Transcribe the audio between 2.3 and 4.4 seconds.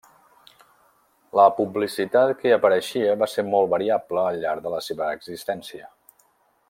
que hi apareixia va ser molt variable